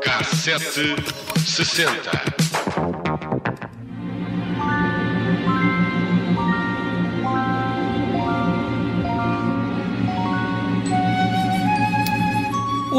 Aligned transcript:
Cassete 0.00 0.96
sessenta. 1.46 2.67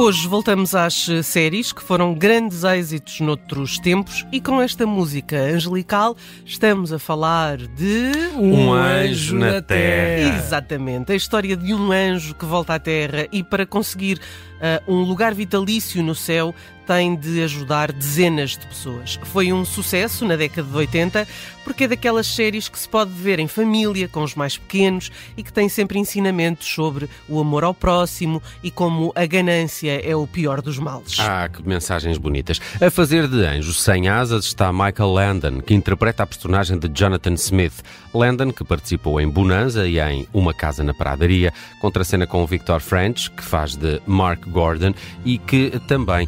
Hoje 0.01 0.29
voltamos 0.29 0.73
às 0.75 1.09
eh, 1.09 1.21
séries 1.21 1.73
que 1.73 1.83
foram 1.83 2.13
grandes 2.13 2.63
êxitos 2.63 3.19
noutros 3.19 3.77
tempos 3.77 4.25
e 4.31 4.39
com 4.39 4.61
esta 4.61 4.87
música 4.87 5.35
angelical 5.35 6.15
estamos 6.45 6.93
a 6.93 6.97
falar 6.97 7.57
de. 7.57 8.13
Um 8.37 8.71
anjo 8.71 9.35
na 9.35 9.61
terra. 9.61 10.37
Exatamente, 10.37 11.11
a 11.11 11.15
história 11.15 11.57
de 11.57 11.73
um 11.73 11.91
anjo 11.91 12.33
que 12.33 12.45
volta 12.45 12.75
à 12.75 12.79
Terra 12.79 13.27
e 13.29 13.43
para 13.43 13.65
conseguir 13.65 14.21
uh, 14.59 14.91
um 14.91 15.01
lugar 15.01 15.35
vitalício 15.35 16.01
no 16.01 16.15
céu 16.15 16.55
tem 16.89 17.15
de 17.15 17.43
ajudar 17.43 17.91
dezenas 17.91 18.57
de 18.57 18.65
pessoas. 18.65 19.19
Foi 19.25 19.53
um 19.53 19.63
sucesso 19.63 20.25
na 20.25 20.35
década 20.35 20.67
de 20.67 20.75
80 20.75 21.27
porque 21.63 21.83
é 21.83 21.87
daquelas 21.87 22.25
séries 22.25 22.67
que 22.67 22.79
se 22.79 22.89
pode 22.89 23.11
ver 23.11 23.37
em 23.37 23.47
família, 23.47 24.07
com 24.07 24.23
os 24.23 24.33
mais 24.33 24.57
pequenos 24.57 25.11
e 25.37 25.43
que 25.43 25.53
tem 25.53 25.69
sempre 25.69 25.99
ensinamentos 25.99 26.67
sobre 26.67 27.07
o 27.27 27.39
amor 27.39 27.63
ao 27.63 27.75
próximo 27.75 28.41
e 28.63 28.71
como 28.71 29.11
a 29.13 29.23
ganância 29.27 30.01
é 30.01 30.15
o 30.15 30.25
pior 30.25 30.63
dos 30.63 30.79
males. 30.79 31.19
Ah, 31.19 31.47
que 31.47 31.61
mensagens 31.61 32.17
bonitas. 32.17 32.59
A 32.81 32.89
fazer 32.89 33.27
de 33.27 33.45
anjo 33.45 33.71
sem 33.71 34.09
asas 34.09 34.45
está 34.45 34.73
Michael 34.73 35.13
Landon, 35.13 35.61
que 35.61 35.75
interpreta 35.75 36.23
a 36.23 36.25
personagem 36.25 36.79
de 36.79 36.89
Jonathan 36.89 37.33
Smith. 37.33 37.83
Landon, 38.11 38.51
que 38.51 38.63
participou 38.63 39.21
em 39.21 39.29
Bonanza 39.29 39.87
e 39.87 39.99
em 39.99 40.27
Uma 40.33 40.55
Casa 40.55 40.83
na 40.83 40.95
Pradaria, 40.95 41.53
contracena 41.79 42.25
com 42.25 42.43
Victor 42.47 42.79
French, 42.79 43.29
que 43.29 43.43
faz 43.43 43.75
de 43.75 44.01
Mark 44.07 44.43
Gordon 44.47 44.95
e 45.23 45.37
que 45.37 45.79
também 45.87 46.27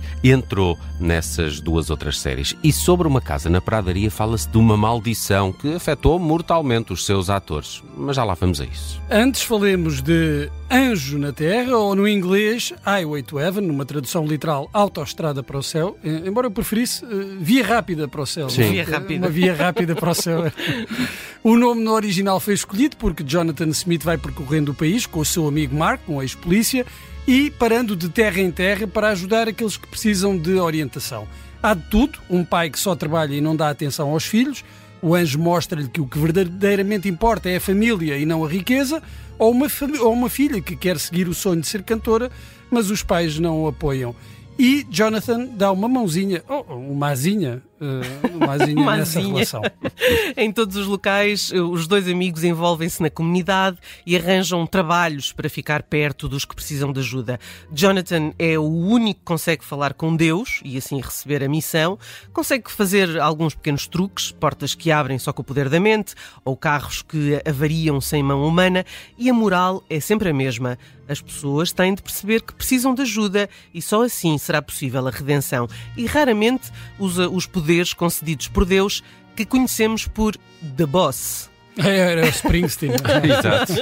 entrou 0.51 0.77
nessas 0.99 1.61
duas 1.61 1.89
outras 1.89 2.19
séries. 2.19 2.53
E 2.61 2.73
sobre 2.73 3.07
Uma 3.07 3.21
Casa 3.21 3.49
na 3.49 3.61
Pradaria 3.61 4.11
fala-se 4.11 4.49
de 4.49 4.57
uma 4.57 4.75
maldição 4.75 5.53
que 5.53 5.73
afetou 5.73 6.19
mortalmente 6.19 6.91
os 6.91 7.05
seus 7.05 7.29
atores. 7.29 7.81
Mas 7.95 8.17
já 8.17 8.25
lá 8.25 8.33
vamos 8.33 8.59
a 8.59 8.65
isso. 8.65 9.01
Antes 9.09 9.43
falemos 9.43 10.01
de 10.01 10.49
Anjo 10.69 11.17
na 11.17 11.31
Terra, 11.31 11.77
ou 11.77 11.95
no 11.95 12.05
inglês 12.05 12.73
Highway 12.83 13.23
to 13.23 13.39
Heaven, 13.39 13.65
numa 13.65 13.85
tradução 13.85 14.25
literal 14.25 14.69
Autoestrada 14.73 15.41
para 15.41 15.57
o 15.57 15.63
Céu, 15.63 15.97
eh, 16.03 16.23
embora 16.25 16.47
eu 16.47 16.51
preferisse 16.51 17.05
uh, 17.05 17.37
Via 17.39 17.65
Rápida 17.65 18.07
para 18.09 18.21
o 18.21 18.25
Céu. 18.25 18.49
Sim. 18.49 18.71
Via 18.71 18.83
rápida. 18.83 19.25
Uma 19.25 19.29
via 19.29 19.55
rápida 19.55 19.95
para 19.95 20.11
o 20.11 20.13
céu. 20.13 20.51
o 21.41 21.55
nome 21.55 21.81
no 21.81 21.93
original 21.93 22.41
foi 22.41 22.55
escolhido 22.55 22.97
porque 22.97 23.23
Jonathan 23.23 23.69
Smith 23.69 24.03
vai 24.03 24.17
percorrendo 24.17 24.71
o 24.71 24.75
país 24.75 25.05
com 25.05 25.21
o 25.21 25.25
seu 25.25 25.47
amigo 25.47 25.75
Mark, 25.75 26.01
um 26.09 26.21
ex-polícia, 26.21 26.85
e 27.31 27.49
parando 27.49 27.95
de 27.95 28.09
terra 28.09 28.41
em 28.41 28.51
terra 28.51 28.85
para 28.85 29.07
ajudar 29.07 29.47
aqueles 29.47 29.77
que 29.77 29.87
precisam 29.87 30.37
de 30.37 30.55
orientação. 30.55 31.25
Há 31.63 31.73
de 31.73 31.83
tudo, 31.83 32.19
um 32.29 32.43
pai 32.43 32.69
que 32.69 32.77
só 32.77 32.93
trabalha 32.93 33.33
e 33.33 33.39
não 33.39 33.55
dá 33.55 33.69
atenção 33.69 34.09
aos 34.09 34.25
filhos, 34.25 34.65
o 35.01 35.15
anjo 35.15 35.39
mostra-lhe 35.39 35.87
que 35.87 36.01
o 36.01 36.05
que 36.05 36.19
verdadeiramente 36.19 37.07
importa 37.07 37.49
é 37.49 37.55
a 37.55 37.61
família 37.61 38.17
e 38.17 38.25
não 38.25 38.43
a 38.43 38.49
riqueza, 38.49 39.01
ou 39.39 39.49
uma, 39.51 39.67
ou 40.01 40.11
uma 40.11 40.27
filha 40.27 40.59
que 40.59 40.75
quer 40.75 40.99
seguir 40.99 41.29
o 41.29 41.33
sonho 41.33 41.61
de 41.61 41.67
ser 41.67 41.83
cantora, 41.83 42.29
mas 42.69 42.91
os 42.91 43.01
pais 43.01 43.39
não 43.39 43.61
o 43.61 43.67
apoiam. 43.69 44.13
E 44.59 44.85
Jonathan 44.89 45.45
dá 45.55 45.71
uma 45.71 45.87
mãozinha, 45.87 46.43
ou 46.49 46.65
uma 46.65 47.11
asinha, 47.11 47.63
uh, 47.81 48.37
uma 48.37 48.53
asinha 48.53 48.77
Uma 48.81 48.97
nessa 48.97 49.19
relação. 49.19 49.61
em 50.37 50.51
todos 50.51 50.75
os 50.75 50.85
locais, 50.85 51.51
os 51.51 51.87
dois 51.87 52.07
amigos 52.07 52.43
envolvem-se 52.43 53.01
na 53.01 53.09
comunidade 53.09 53.77
e 54.05 54.15
arranjam 54.15 54.65
trabalhos 54.67 55.33
para 55.33 55.49
ficar 55.49 55.83
perto 55.83 56.29
dos 56.29 56.45
que 56.45 56.55
precisam 56.55 56.93
de 56.93 56.99
ajuda. 56.99 57.39
Jonathan 57.71 58.31
é 58.37 58.57
o 58.57 58.63
único 58.63 59.19
que 59.19 59.25
consegue 59.25 59.65
falar 59.65 59.93
com 59.93 60.15
Deus 60.15 60.61
e 60.63 60.77
assim 60.77 61.01
receber 61.01 61.43
a 61.43 61.49
missão. 61.49 61.97
Consegue 62.31 62.71
fazer 62.71 63.19
alguns 63.19 63.55
pequenos 63.55 63.87
truques, 63.87 64.31
portas 64.31 64.75
que 64.75 64.91
abrem 64.91 65.17
só 65.17 65.33
com 65.33 65.41
o 65.41 65.45
poder 65.45 65.69
da 65.69 65.79
mente 65.79 66.13
ou 66.45 66.55
carros 66.55 67.01
que 67.01 67.41
avariam 67.45 67.99
sem 67.99 68.21
mão 68.21 68.45
humana. 68.45 68.85
E 69.17 69.29
a 69.29 69.33
moral 69.33 69.83
é 69.89 69.99
sempre 69.99 70.29
a 70.29 70.33
mesma. 70.33 70.77
As 71.07 71.19
pessoas 71.19 71.73
têm 71.73 71.93
de 71.93 72.01
perceber 72.01 72.41
que 72.41 72.53
precisam 72.53 72.93
de 72.95 73.01
ajuda 73.01 73.49
e 73.73 73.81
só 73.81 74.03
assim 74.03 74.37
será 74.37 74.61
possível 74.61 75.05
a 75.05 75.11
redenção. 75.11 75.67
E 75.97 76.05
raramente 76.05 76.71
usa 76.97 77.27
os 77.27 77.45
poderes 77.45 77.70
concedidos 77.93 78.47
por 78.47 78.65
Deus 78.65 79.03
que 79.35 79.45
conhecemos 79.45 80.07
por 80.07 80.35
The 80.75 80.85
Boss. 80.85 81.51
Era 81.77 82.25
o 82.25 82.29
Springsteen. 82.29 82.93
Exato. 83.23 83.73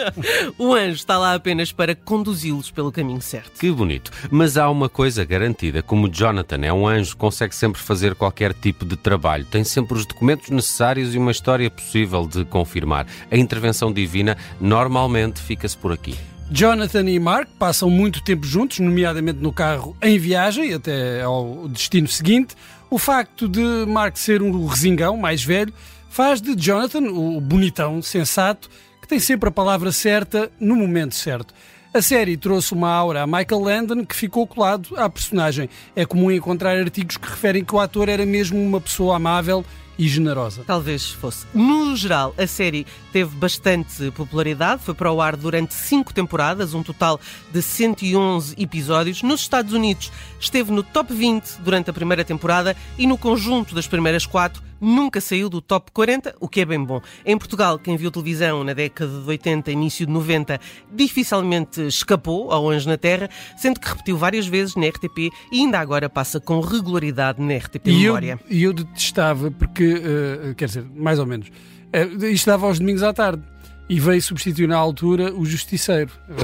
O 0.58 0.74
anjo 0.74 0.96
está 0.96 1.18
lá 1.18 1.34
apenas 1.34 1.72
para 1.72 1.96
conduzi-los 1.96 2.70
pelo 2.72 2.92
caminho 2.92 3.22
certo. 3.22 3.60
Que 3.60 3.72
bonito. 3.72 4.12
Mas 4.30 4.58
há 4.58 4.70
uma 4.70 4.90
coisa 4.90 5.26
garantida: 5.26 5.82
como 5.82 6.10
Jonathan 6.10 6.60
é 6.64 6.72
um 6.72 6.88
anjo, 6.88 7.18
consegue 7.18 7.56
sempre 7.56 7.82
fazer 7.82 8.16
qualquer 8.16 8.54
tipo 8.54 8.86
de 8.86 8.96
trabalho, 8.96 9.46
tem 9.46 9.64
sempre 9.64 9.98
os 9.98 10.06
documentos 10.06 10.50
necessários 10.50 11.16
e 11.16 11.18
uma 11.18 11.32
história 11.32 11.70
possível 11.70 12.28
de 12.28 12.46
confirmar. 12.46 13.08
A 13.32 13.38
intervenção 13.38 13.92
divina 13.92 14.38
normalmente 14.60 15.42
fica-se 15.42 15.78
por 15.78 15.92
aqui. 15.92 16.16
Jonathan 16.52 17.08
e 17.10 17.20
Mark 17.20 17.48
passam 17.60 17.90
muito 17.90 18.24
tempo 18.24 18.46
juntos, 18.46 18.80
nomeadamente 18.80 19.40
no 19.40 19.54
carro 19.54 19.96
em 20.02 20.18
viagem 20.18 20.74
até 20.74 21.22
ao 21.22 21.68
destino 21.68 22.08
seguinte. 22.08 22.56
O 22.92 22.98
facto 22.98 23.48
de 23.48 23.86
Mark 23.88 24.18
ser 24.18 24.42
um 24.42 24.66
resingão 24.66 25.16
mais 25.16 25.44
velho 25.44 25.72
faz 26.10 26.42
de 26.42 26.56
Jonathan 26.56 27.04
o 27.04 27.40
bonitão, 27.40 28.02
sensato, 28.02 28.68
que 29.00 29.08
tem 29.08 29.20
sempre 29.20 29.48
a 29.48 29.52
palavra 29.52 29.92
certa 29.92 30.52
no 30.60 30.76
momento 30.76 31.14
certo. 31.14 31.54
A 31.94 32.02
série 32.02 32.36
trouxe 32.36 32.74
uma 32.74 32.90
aura 32.90 33.22
a 33.22 33.28
Michael 33.28 33.62
Landon 33.62 34.06
que 34.06 34.16
ficou 34.16 34.48
colado 34.48 34.90
à 34.98 35.08
personagem. 35.08 35.70
É 35.96 36.04
comum 36.04 36.32
encontrar 36.32 36.78
artigos 36.78 37.18
que 37.18 37.30
referem 37.30 37.64
que 37.64 37.76
o 37.76 37.80
ator 37.80 38.10
era 38.10 38.26
mesmo 38.26 38.60
uma 38.60 38.82
pessoa 38.82 39.18
amável 39.18 39.64
e 40.00 40.08
generosa. 40.08 40.64
Talvez 40.66 41.12
fosse. 41.12 41.46
No 41.54 41.94
geral, 41.94 42.34
a 42.38 42.48
série 42.48 42.88
teve 43.12 43.36
bastante 43.36 44.10
popularidade, 44.12 44.82
foi 44.82 44.94
para 44.94 45.12
o 45.12 45.22
ar 45.22 45.36
durante 45.36 45.74
cinco 45.74 46.14
temporadas, 46.14 46.74
um 46.74 46.82
total 46.82 47.20
de 47.52 47.62
111 47.62 48.56
episódios. 48.58 49.22
Nos 49.22 49.42
Estados 49.42 49.74
Unidos 49.74 50.10
esteve 50.40 50.72
no 50.72 50.84
top 50.84 51.14
20 51.14 51.60
durante 51.60 51.90
a 51.90 51.94
primeira 51.94 52.24
temporada 52.24 52.78
e 52.98 53.06
no 53.06 53.18
conjunto 53.18 53.76
das 53.76 53.88
primeiras 53.88 54.26
quatro 54.26 54.69
nunca 54.80 55.20
saiu 55.22 55.50
do 55.50 55.62
top 55.62 55.92
40, 55.92 56.36
o 56.40 56.48
que 56.48 56.62
é 56.62 56.66
bem 56.66 56.84
bom. 56.84 57.02
Em 57.26 57.38
Portugal, 57.38 57.78
quem 57.80 57.98
viu 57.98 58.12
televisão 58.12 58.64
na 58.64 58.74
década 58.74 59.12
de 59.22 59.28
80 59.28 59.72
início 59.72 60.06
de 60.06 60.12
90 60.12 60.60
dificilmente 60.92 61.82
escapou 61.88 62.52
ao 62.52 62.70
Anjo 62.70 62.90
na 62.90 62.98
Terra, 62.98 63.30
sendo 63.58 63.80
que 63.80 63.88
repetiu 63.90 64.18
várias 64.18 64.48
vezes 64.48 64.76
na 64.76 64.88
RTP 64.88 65.32
e 65.52 65.60
ainda 65.60 65.80
agora 65.80 66.10
passa 66.10 66.40
com 66.40 66.60
regularidade 66.60 67.42
na 67.42 67.56
RTP 67.58 67.88
E 67.88 68.04
eu, 68.06 68.14
Memória. 68.14 68.40
e 68.50 68.64
eu 68.64 68.74
detestava, 68.74 69.52
porque, 69.52 70.02
eh, 70.04 70.54
quer 70.56 70.66
dizer, 70.66 70.86
mais 70.96 71.20
ou 71.20 71.26
menos, 71.26 71.48
uh, 71.48 72.26
isto 72.26 72.46
dava 72.46 72.68
aos 72.68 72.80
domingos 72.80 73.04
à 73.04 73.12
tarde 73.14 73.42
e 73.90 74.00
veio 74.00 74.22
substituir 74.22 74.68
na 74.68 74.78
altura 74.78 75.34
o 75.34 75.46
Justiceiro. 75.46 76.12
Não 76.28 76.36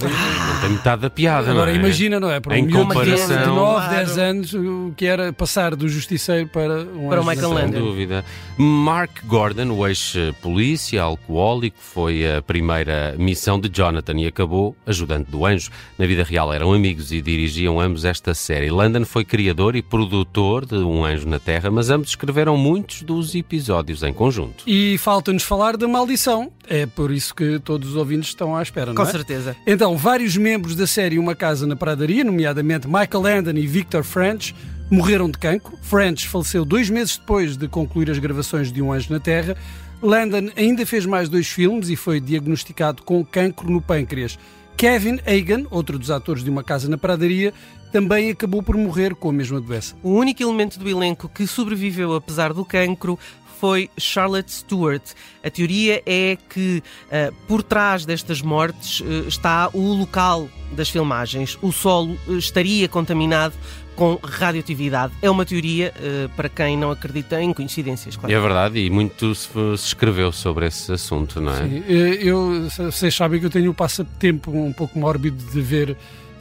tem 0.65 0.75
metade 0.75 1.01
da 1.03 1.09
piada, 1.09 1.51
agora 1.51 1.67
não 1.71 1.77
é? 1.77 1.79
imagina, 1.79 2.19
não 2.19 2.29
é? 2.31 2.39
Para 2.39 2.53
um 2.53 2.57
Em 2.57 2.61
miúdo 2.63 2.77
de 2.81 2.87
comparação- 2.87 3.55
9, 3.55 3.75
Claro. 3.87 3.95
10 3.95 4.17
anos, 4.17 4.53
o 4.53 4.93
que 4.97 5.05
era 5.05 5.31
passar 5.33 5.75
do 5.75 5.87
Justiceiro 5.87 6.47
para 6.47 6.81
um 6.81 7.09
Para 7.09 7.21
o 7.21 7.25
Michael. 7.25 7.49
Landon. 7.53 7.71
Sem 7.73 7.81
dúvida. 7.83 8.25
Mark 8.57 9.11
Gordon, 9.25 9.69
o 9.71 9.85
ex-polícia 9.87 11.01
alcoólico, 11.01 11.77
foi 11.79 12.25
a 12.35 12.41
primeira 12.41 13.15
missão 13.17 13.59
de 13.59 13.69
Jonathan 13.69 14.13
e 14.19 14.27
acabou 14.27 14.75
ajudante 14.85 15.29
do 15.29 15.45
anjo. 15.45 15.69
Na 15.97 16.05
vida 16.05 16.23
real 16.23 16.51
eram 16.53 16.73
amigos 16.73 17.11
e 17.11 17.21
dirigiam 17.21 17.79
ambos 17.79 18.05
esta 18.05 18.33
série. 18.33 18.69
Landon 18.71 19.05
foi 19.05 19.23
criador 19.23 19.75
e 19.75 19.81
produtor 19.81 20.65
de 20.65 20.75
Um 20.75 21.03
Anjo 21.05 21.27
na 21.27 21.39
Terra, 21.39 21.69
mas 21.69 21.89
ambos 21.89 22.09
escreveram 22.09 22.57
muitos 22.57 23.01
dos 23.03 23.35
episódios 23.35 24.03
em 24.03 24.13
conjunto. 24.13 24.63
E 24.65 24.97
falta-nos 24.97 25.43
falar 25.43 25.77
da 25.77 25.87
maldição. 25.87 26.51
É 26.67 26.85
por 26.87 27.11
isso 27.11 27.35
que 27.35 27.59
todos 27.59 27.89
os 27.91 27.95
ouvintes 27.95 28.29
estão 28.29 28.55
à 28.55 28.61
espera, 28.63 28.87
não 28.87 28.95
Com 28.95 29.03
é? 29.03 29.05
certeza. 29.11 29.55
Então, 29.67 29.95
vários 29.95 30.35
membros 30.55 30.73
da 30.73 30.87
série 30.87 31.19
Uma 31.19 31.35
Casa 31.35 31.67
na 31.67 31.75
Pradaria, 31.75 32.23
nomeadamente 32.23 32.87
Michael 32.87 33.21
Landon 33.21 33.57
e 33.57 33.67
Victor 33.67 34.05
French, 34.05 34.55
morreram 34.89 35.29
de 35.29 35.37
cancro. 35.37 35.77
French 35.81 36.29
faleceu 36.29 36.63
dois 36.63 36.89
meses 36.89 37.17
depois 37.17 37.57
de 37.57 37.67
concluir 37.67 38.09
as 38.09 38.19
gravações 38.19 38.71
de 38.71 38.81
Um 38.81 38.93
Anjo 38.93 39.11
na 39.11 39.19
Terra. 39.19 39.57
Landon 40.01 40.49
ainda 40.55 40.85
fez 40.85 41.05
mais 41.05 41.27
dois 41.27 41.47
filmes 41.47 41.89
e 41.89 41.97
foi 41.97 42.21
diagnosticado 42.21 43.03
com 43.03 43.25
cancro 43.25 43.69
no 43.69 43.81
pâncreas. 43.81 44.39
Kevin 44.77 45.19
Egan, 45.25 45.65
outro 45.69 45.99
dos 45.99 46.09
atores 46.09 46.41
de 46.41 46.49
Uma 46.49 46.63
Casa 46.63 46.87
na 46.87 46.97
Pradaria, 46.97 47.53
também 47.95 48.29
acabou 48.29 48.61
por 48.61 48.75
morrer 48.75 49.15
com 49.15 49.29
a 49.29 49.31
mesma 49.31 49.61
doença. 49.61 49.95
O 50.03 50.09
único 50.09 50.43
elemento 50.43 50.77
do 50.77 50.89
elenco 50.89 51.29
que 51.29 51.47
sobreviveu 51.47 52.13
apesar 52.13 52.51
do 52.51 52.65
cancro 52.65 53.17
foi 53.57 53.89
Charlotte 53.97 54.51
Stewart. 54.51 55.01
A 55.41 55.49
teoria 55.49 56.03
é 56.05 56.37
que 56.49 56.83
ah, 57.09 57.31
por 57.47 57.63
trás 57.63 58.05
destas 58.05 58.41
mortes 58.41 59.01
eh, 59.01 59.29
está 59.29 59.69
o 59.71 59.93
local 59.93 60.49
das 60.73 60.89
filmagens. 60.89 61.57
O 61.61 61.71
solo 61.71 62.17
eh, 62.27 62.33
estaria 62.33 62.89
contaminado 62.89 63.55
com 63.95 64.19
radioatividade. 64.21 65.13
É 65.21 65.29
uma 65.29 65.45
teoria 65.45 65.93
uh, 65.95 66.27
para 66.35 66.49
quem 66.49 66.77
não 66.77 66.91
acredita 66.91 67.41
em 67.41 67.53
coincidências, 67.53 68.17
claro. 68.17 68.35
É 68.35 68.37
verdade, 68.37 68.77
e 68.77 68.89
muito 68.89 69.33
se, 69.33 69.47
se 69.47 69.87
escreveu 69.87 70.33
sobre 70.33 70.65
esse 70.65 70.91
assunto, 70.91 71.39
não 71.39 71.53
é? 71.53 71.63
Sim, 71.63 71.83
eu, 71.87 72.69
vocês 72.69 73.15
sabem 73.15 73.39
que 73.39 73.45
eu 73.45 73.49
tenho 73.49 73.71
o 73.71 73.73
passatempo 73.73 74.51
um 74.51 74.73
pouco 74.73 74.99
mórbido 74.99 75.41
de 75.49 75.61
ver 75.61 75.95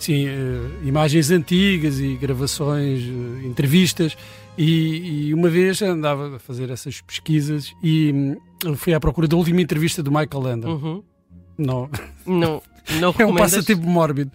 sim, 0.05 0.27
uh, 0.29 0.87
imagens 0.87 1.31
antigas 1.31 1.99
e 1.99 2.15
gravações, 2.17 3.03
uh, 3.05 3.47
entrevistas, 3.47 4.17
e, 4.57 5.29
e, 5.29 5.35
uma 5.35 5.49
vez 5.49 5.81
andava 5.83 6.37
a 6.37 6.39
fazer 6.39 6.71
essas 6.71 7.01
pesquisas 7.01 7.75
e 7.83 8.13
um, 8.65 8.77
fui 8.77 8.95
à 8.95 9.01
procura 9.01 9.27
da 9.27 9.37
última 9.37 9.61
entrevista 9.61 10.03
do 10.03 10.11
Michael 10.11 10.43
Landon. 10.43 10.69
Uhum. 10.69 11.03
Não. 11.59 11.91
Não, 12.25 12.63
não 13.01 13.15
É 13.19 13.27
um 13.27 13.35
passatempo 13.35 13.85
mórbido. 13.87 14.31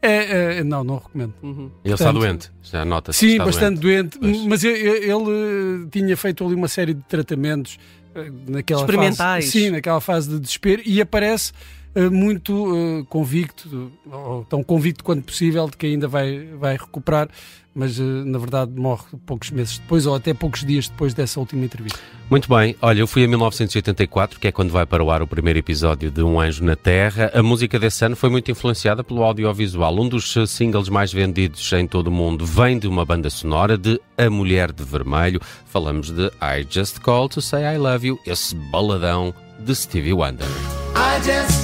É, 0.00 0.58
é, 0.58 0.64
não, 0.64 0.84
não 0.84 0.98
recomendo. 0.98 1.32
Uhum. 1.42 1.70
Ele 1.82 1.94
está 1.94 2.12
doente, 2.12 2.52
já 2.62 2.84
nota-se. 2.84 3.18
Sim, 3.18 3.38
bastante 3.38 3.80
doente, 3.80 4.18
doente 4.18 4.46
mas 4.46 4.62
ele, 4.62 4.78
ele, 4.78 5.88
tinha 5.90 6.14
feito 6.14 6.44
ali 6.44 6.54
uma 6.54 6.68
série 6.68 6.92
de 6.92 7.02
tratamentos 7.04 7.78
eh, 8.14 8.30
naquela 8.46 8.82
Experimentais. 8.82 9.46
Fase, 9.46 9.50
sim, 9.50 9.70
naquela 9.70 10.02
fase 10.02 10.28
de 10.28 10.38
desespero 10.38 10.82
e 10.84 11.00
aparece 11.00 11.52
muito 12.10 12.52
uh, 12.52 13.04
convicto, 13.06 13.92
ou 14.10 14.44
tão 14.44 14.62
convicto 14.62 15.04
quanto 15.04 15.22
possível, 15.22 15.68
de 15.68 15.76
que 15.76 15.86
ainda 15.86 16.08
vai, 16.08 16.46
vai 16.58 16.76
recuperar 16.76 17.28
mas 17.74 17.98
eh, 17.98 18.02
na 18.02 18.38
verdade 18.38 18.70
morre 18.72 19.04
poucos 19.26 19.50
meses 19.50 19.78
depois 19.78 20.06
ou 20.06 20.14
até 20.14 20.32
poucos 20.32 20.64
dias 20.64 20.88
depois 20.88 21.12
dessa 21.12 21.40
última 21.40 21.64
entrevista. 21.64 21.98
Muito 22.30 22.48
bem, 22.48 22.74
olha, 22.80 23.00
eu 23.00 23.06
fui 23.06 23.24
a 23.24 23.28
1984, 23.28 24.40
que 24.40 24.48
é 24.48 24.52
quando 24.52 24.70
vai 24.70 24.86
para 24.86 25.04
o 25.04 25.10
ar 25.10 25.20
o 25.20 25.26
primeiro 25.26 25.58
episódio 25.58 26.10
de 26.10 26.22
Um 26.22 26.40
Anjo 26.40 26.64
na 26.64 26.76
Terra. 26.76 27.30
A 27.34 27.42
música 27.42 27.78
desse 27.78 28.04
ano 28.04 28.16
foi 28.16 28.30
muito 28.30 28.50
influenciada 28.50 29.04
pelo 29.04 29.22
audiovisual. 29.22 29.98
Um 29.98 30.08
dos 30.08 30.36
eh, 30.36 30.46
singles 30.46 30.88
mais 30.88 31.12
vendidos 31.12 31.72
em 31.72 31.86
todo 31.86 32.06
o 32.08 32.12
mundo 32.12 32.46
vem 32.46 32.78
de 32.78 32.86
uma 32.86 33.04
banda 33.04 33.28
sonora 33.28 33.76
de 33.76 34.00
A 34.16 34.30
Mulher 34.30 34.72
de 34.72 34.84
Vermelho. 34.84 35.40
Falamos 35.66 36.10
de 36.10 36.26
I 36.40 36.66
Just 36.68 37.00
Call 37.00 37.28
to 37.28 37.42
Say 37.42 37.64
I 37.74 37.78
Love 37.78 38.06
You, 38.06 38.18
esse 38.26 38.54
baladão 38.54 39.34
de 39.58 39.74
Stevie 39.74 40.12
Wonder. 40.12 40.46
I 40.96 41.20
just 41.22 41.63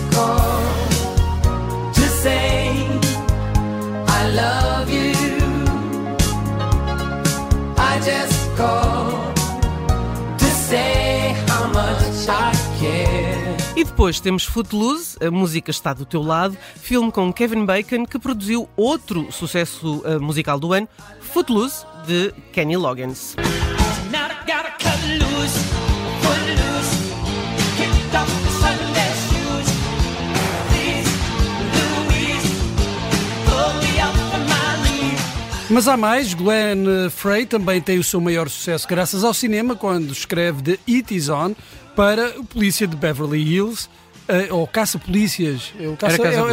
E 13.77 13.85
depois 13.85 14.21
temos 14.21 14.45
Footloose, 14.45 15.17
a 15.25 15.31
música 15.31 15.71
está 15.71 15.95
do 15.95 16.05
teu 16.05 16.23
lado, 16.23 16.55
filme 16.77 17.11
com 17.11 17.33
Kevin 17.33 17.65
Bacon 17.65 18.05
que 18.05 18.19
produziu 18.19 18.69
outro 18.77 19.33
sucesso 19.33 20.03
uh, 20.05 20.21
musical 20.21 20.61
do 20.61 20.75
ano, 20.75 20.87
Footloose, 21.21 21.87
de 22.07 22.31
Kenny 22.53 22.77
Loggins. 22.77 23.37
Mas 35.71 35.87
há 35.87 35.97
mais, 35.97 36.35
Glenn 36.35 37.09
Frey 37.11 37.47
também 37.47 37.81
tem 37.81 37.97
o 37.97 38.03
seu 38.03 38.21
maior 38.21 38.49
sucesso 38.49 38.89
graças 38.89 39.23
ao 39.23 39.33
cinema 39.33 39.77
quando 39.77 40.11
escreve 40.11 40.63
The 40.63 40.79
It 40.89 41.15
Is 41.15 41.29
On 41.29 41.55
para 41.95 42.41
o 42.41 42.45
Polícia 42.45 42.89
de 42.89 42.97
Beverly 42.97 43.41
Hills. 43.41 43.89
Uh, 44.29 44.55
ou 44.55 44.67
caça-polícias. 44.67 45.73
É 45.81 45.89
o 45.89 45.97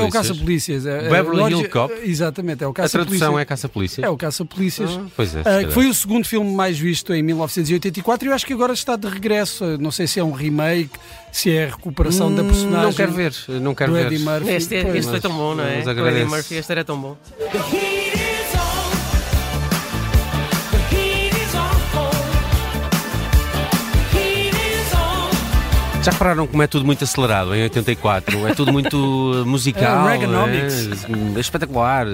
caça-polícias. 0.09 0.85
É, 0.85 1.05
é, 1.05 1.09
Beverly 1.09 1.51
Hills 1.51 1.69
Cop? 1.69 1.93
Exatamente, 2.03 2.63
é 2.63 2.67
o 2.67 2.73
caça-polícias. 2.73 3.21
A 3.21 3.25
tradução 3.25 3.39
é 3.39 3.45
caça-polícia? 3.45 4.05
É 4.05 4.09
o 4.09 4.17
caça-polícias. 4.17 4.89
Ah, 4.91 5.05
pois 5.15 5.35
é. 5.35 5.41
Uh, 5.41 5.71
foi 5.71 5.87
o 5.87 5.93
segundo 5.93 6.25
filme 6.25 6.51
mais 6.55 6.77
visto 6.79 7.13
em 7.13 7.21
1984 7.21 8.27
e 8.27 8.29
eu 8.29 8.35
acho 8.35 8.45
que 8.45 8.53
agora 8.53 8.73
está 8.73 8.95
de 8.95 9.07
regresso. 9.07 9.77
Não 9.79 9.91
sei 9.91 10.07
se 10.07 10.19
é 10.19 10.23
um 10.23 10.31
remake, 10.31 10.97
se 11.31 11.51
é 11.51 11.65
a 11.65 11.69
recuperação 11.69 12.27
hum, 12.27 12.35
da 12.35 12.43
personagem. 12.43 12.83
Não 12.83 12.93
quero 12.93 13.11
ver, 13.11 13.33
não 13.61 13.75
quero 13.75 13.93
ver. 13.93 14.05
Eddie 14.07 14.19
Murphy. 14.19 14.49
Este, 14.51 14.75
este 14.75 15.09
foi 15.11 15.19
tão 15.19 15.33
bom, 15.33 15.53
não 15.55 15.63
é? 15.63 15.83
O 15.83 16.07
Eddie 16.07 16.25
Murphy, 16.25 16.55
este 16.55 16.71
era 16.71 16.83
tão 16.83 16.99
bom. 16.99 17.17
Já 26.07 26.11
repararam 26.11 26.47
como 26.47 26.63
é 26.63 26.67
tudo 26.67 26.85
muito 26.85 27.03
acelerado 27.03 27.53
em 27.53 27.63
84? 27.63 28.47
É 28.47 28.53
tudo 28.53 28.71
muito 28.71 28.97
musical. 29.45 30.07
É, 30.07 30.15
é, 30.15 31.35
é 31.35 31.39
espetacular. 31.39 32.05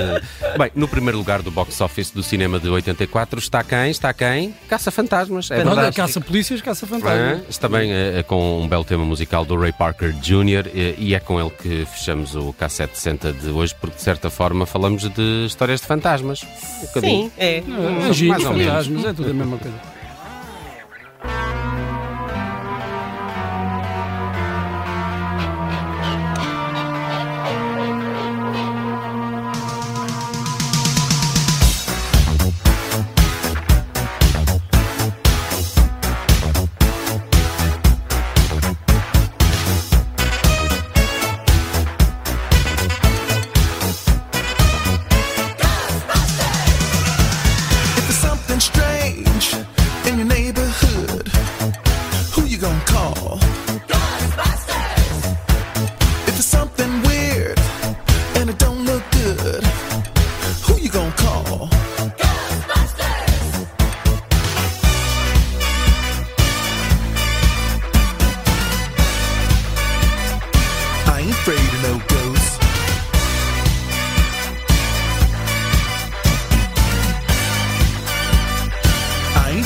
Bem, 0.58 0.72
no 0.74 0.88
primeiro 0.88 1.16
lugar 1.20 1.44
do 1.44 1.52
box 1.52 1.80
office 1.80 2.10
do 2.10 2.24
cinema 2.24 2.60
de 2.60 2.68
84 2.68 3.38
está 3.38 3.64
quem? 3.64 3.92
Está 3.92 4.12
quem? 4.12 4.56
Caça-Fantasmas. 4.68 5.52
É 5.52 5.64
verdade. 5.64 5.96
Caça-polícias, 5.96 6.60
Caça-Fantasmas. 6.60 7.56
É, 7.56 7.60
também 7.60 7.94
é, 7.94 8.18
é, 8.18 8.24
com 8.24 8.64
um 8.64 8.68
belo 8.68 8.84
tema 8.84 9.06
musical 9.06 9.46
do 9.46 9.56
Ray 9.56 9.72
Parker 9.72 10.12
Jr. 10.14 10.72
E, 10.74 10.96
e 10.98 11.14
é 11.14 11.20
com 11.20 11.40
ele 11.40 11.52
que 11.52 11.86
fechamos 11.86 12.36
o 12.36 12.52
K760 12.52 13.32
de 13.42 13.50
hoje, 13.52 13.76
porque 13.80 13.98
de 13.98 14.02
certa 14.02 14.32
forma 14.32 14.66
falamos 14.66 15.08
de 15.08 15.46
histórias 15.46 15.82
de 15.82 15.86
fantasmas. 15.86 16.42
Um 16.96 17.00
Sim, 17.00 17.32
é. 17.38 17.58
é, 17.58 17.58
é 17.58 17.62
mais 17.62 18.44
ou 18.44 18.54
menos. 18.56 18.74
fantasmas, 18.74 19.06
é 19.06 19.14
tudo 19.14 19.30
a 19.30 19.34
mesma 19.36 19.58
coisa. 19.60 19.93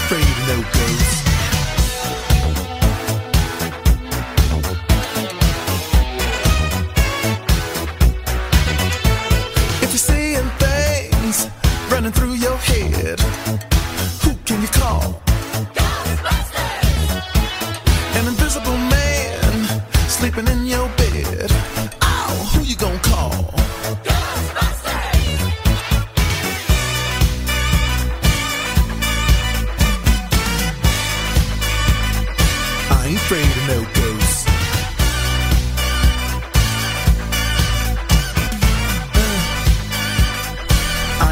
afraid 0.10 0.24
of 0.24 0.48
no 0.48 0.58
ghosts. 0.72 1.22
If 9.84 9.90
you're 9.92 10.08
seeing 10.12 10.50
things 10.64 11.50
running 11.92 12.14
through 12.14 12.36
your 12.36 12.56
head, 12.56 13.20
who 14.24 14.32
can 14.46 14.62
you 14.62 14.70
call? 14.70 15.22
Ghostbusters! 15.76 16.88
An 18.18 18.28
invisible 18.28 18.78
man 18.78 19.84
sleeping 20.08 20.48
in 20.48 20.68
your 20.68 20.88
bed. 20.88 20.97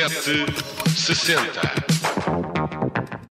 Cassete 0.00 0.46
sessenta. 0.96 1.89